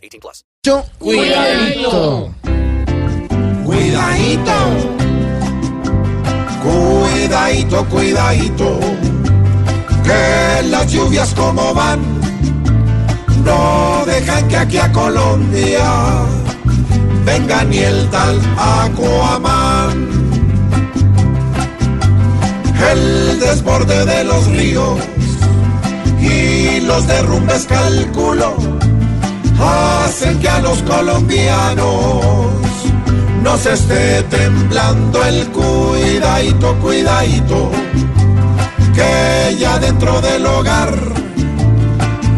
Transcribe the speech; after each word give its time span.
18 0.00 0.20
plus. 0.20 0.44
Cuidadito. 0.98 2.34
Cuidadito. 3.64 4.54
Cuidadito, 6.62 7.84
cuidadito. 7.86 8.80
Que 10.04 10.62
las 10.68 10.90
lluvias 10.90 11.34
como 11.34 11.74
van 11.74 12.00
no 13.44 14.04
dejan 14.06 14.48
que 14.48 14.56
aquí 14.56 14.78
a 14.78 14.90
Colombia 14.92 16.24
venga 17.24 17.64
ni 17.64 17.78
el 17.78 18.08
tal 18.10 18.40
Aquaman. 18.58 20.08
El 22.92 23.38
desborde 23.38 24.06
de 24.06 24.24
los 24.24 24.46
ríos 24.46 24.98
y 26.20 26.80
los 26.80 27.06
derrumbes 27.06 27.66
calculo 27.66 28.56
hacen 29.60 30.38
que 30.38 30.48
a 30.48 30.60
los 30.60 30.82
colombianos 30.82 32.46
nos 33.42 33.66
esté 33.66 34.22
temblando 34.24 35.24
el 35.24 35.48
cuidadito, 35.48 36.76
cuidadito, 36.80 37.70
que 38.94 39.56
ya 39.58 39.78
dentro 39.78 40.20
del 40.20 40.44
hogar 40.46 40.94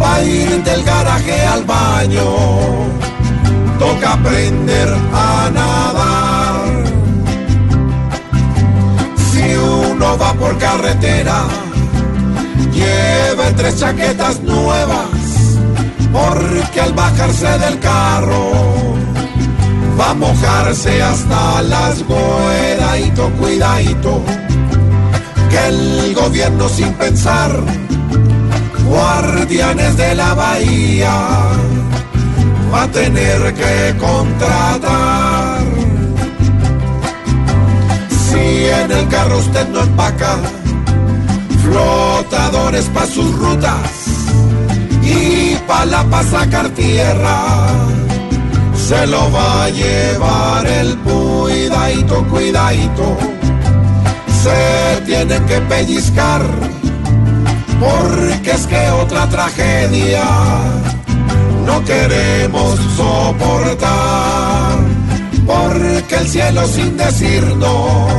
va 0.00 0.14
a 0.16 0.22
ir 0.24 0.62
del 0.62 0.82
garaje 0.84 1.40
al 1.46 1.64
baño, 1.64 2.24
toca 3.78 4.12
aprender 4.12 4.88
a 5.12 5.50
nadar. 5.52 6.84
Si 9.16 9.56
uno 9.56 10.18
va 10.18 10.34
por 10.34 10.56
carretera, 10.58 11.44
lleve 12.72 13.52
tres 13.56 13.78
chaquetas 13.78 14.40
nuevas 14.40 15.21
porque 16.12 16.80
al 16.80 16.92
bajarse 16.92 17.58
del 17.58 17.78
carro 17.78 18.52
va 19.98 20.10
a 20.10 20.14
mojarse 20.14 21.02
hasta 21.02 21.62
las 21.62 22.02
cuidadito, 22.02 23.30
cuidadito, 23.40 24.22
que 25.50 25.66
el 25.68 26.14
gobierno 26.14 26.68
sin 26.68 26.92
pensar, 26.94 27.50
guardianes 28.84 29.96
de 29.96 30.14
la 30.14 30.34
bahía, 30.34 31.14
va 32.72 32.82
a 32.82 32.88
tener 32.88 33.54
que 33.54 33.96
contratar. 33.98 35.62
Si 38.08 38.66
en 38.66 38.92
el 38.92 39.08
carro 39.08 39.38
usted 39.38 39.68
no 39.68 39.80
empaca, 39.80 40.36
flotadores 41.62 42.86
para 42.86 43.06
sus 43.06 43.32
rutas 43.38 44.21
y 45.72 45.74
pa' 45.74 45.84
la 45.86 46.04
pa' 46.04 46.22
sacar 46.22 46.68
tierra 46.70 47.38
se 48.74 49.06
lo 49.06 49.30
va 49.32 49.64
a 49.64 49.70
llevar 49.70 50.66
el 50.66 50.98
cuidadito, 50.98 52.24
cuidadito. 52.28 53.16
Se 54.42 55.00
tiene 55.06 55.40
que 55.46 55.60
pellizcar 55.62 56.42
porque 57.80 58.50
es 58.50 58.66
que 58.66 58.90
otra 58.90 59.28
tragedia 59.28 60.24
no 61.64 61.82
queremos 61.84 62.78
soportar 62.96 64.78
porque 65.46 66.14
el 66.16 66.28
cielo 66.28 66.66
sin 66.66 66.96
decirnos 66.96 68.12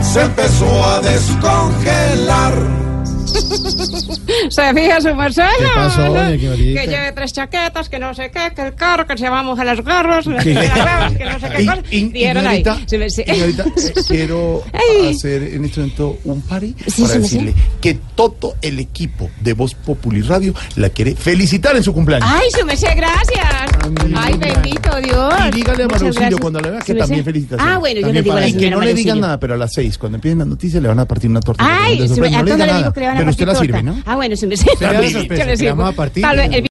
se 0.00 0.22
empezó 0.22 0.84
a 0.84 1.00
descongelar. 1.00 2.87
Se 4.50 4.74
fija 4.74 5.00
su 5.00 5.14
merced. 5.14 5.42
¿Qué 5.58 5.64
pasó, 5.74 6.02
¿no? 6.06 6.14
doña 6.14 6.36
Quinolita? 6.36 6.80
Que 6.82 6.86
lleve 6.86 7.12
tres 7.12 7.32
chaquetas, 7.32 7.88
que 7.88 7.98
no 7.98 8.14
sé 8.14 8.30
qué, 8.30 8.52
que 8.54 8.62
el 8.62 8.74
carro, 8.74 9.06
que 9.06 9.16
se 9.18 9.28
vamos 9.28 9.58
a 9.58 9.64
las 9.64 9.82
garras, 9.82 10.24
que 10.26 10.54
las 10.54 10.76
huevas, 10.76 11.12
que 11.16 11.24
no 11.24 11.40
sé 11.40 11.48
qué 11.56 11.66
cosas. 11.66 11.84
Y- 11.90 11.96
y- 11.98 12.04
Vieron 12.08 12.46
ahí. 12.46 12.58
Ignorita, 12.60 12.86
Se 12.88 12.98
me- 12.98 13.10
se- 13.10 13.22
Ignorita, 13.26 13.64
eh, 13.76 13.92
quiero 14.08 14.62
hacer 15.10 15.42
en 15.42 15.64
este 15.64 15.80
momento 15.80 16.18
un 16.24 16.42
Sí, 16.88 17.02
para 17.02 17.14
decirle 17.18 17.54
que 17.80 17.94
todo 18.14 18.56
el 18.62 18.78
equipo 18.80 19.30
de 19.40 19.52
Voz 19.52 19.74
Populi 19.74 20.22
Radio 20.22 20.54
la 20.76 20.88
quiere 20.90 21.14
felicitar 21.14 21.76
en 21.76 21.82
su 21.82 21.92
cumpleaños. 21.92 22.28
Ay, 22.30 22.48
su 22.58 22.64
merced, 22.64 22.88
gracias. 22.96 23.46
mira. 24.04 24.22
Ay, 24.22 24.34
bendito 24.36 24.96
Dios. 25.00 25.34
y 25.48 25.56
dígale 25.56 25.84
a 25.84 25.88
Marucillo 25.88 26.38
cuando 26.38 26.60
le 26.60 26.70
vea 26.70 26.80
que 26.80 26.94
también 26.94 27.24
felicitaciones. 27.24 27.74
Ah, 27.74 27.78
bueno, 27.78 28.00
yo 28.00 28.12
le 28.12 28.22
digo 28.22 28.36
a 28.36 28.40
la 28.40 28.48
Y 28.48 28.54
que 28.54 28.70
no 28.70 28.80
le 28.80 28.94
digan 28.94 29.20
nada, 29.20 29.38
pero 29.40 29.54
a 29.54 29.56
las 29.56 29.72
seis, 29.72 29.98
cuando 29.98 30.16
empiecen 30.16 30.38
las 30.38 30.48
noticias, 30.48 30.82
le 30.82 30.88
van 30.88 30.98
a 30.98 31.04
partir 31.06 31.30
una 31.30 31.40
torta. 31.40 31.64
Ay, 31.66 31.94
¿a 32.02 32.06
no 32.42 32.56
le 32.56 32.72
digo 32.72 32.92
que 32.92 33.00
le 33.00 33.06
van 33.06 33.26
a 33.26 33.30
usted 33.30 33.47
la 33.52 33.54
sirve. 33.58 33.84
Ah, 34.04 34.16
bueno, 34.16 34.34
merced. 34.46 34.66
Será 34.78 34.92
la 34.92 35.00
Yo 35.02 35.44
le 35.44 35.56
sirvo. 35.56 35.92
Tal 35.92 36.36
vez 36.36 36.50
el 36.52 36.62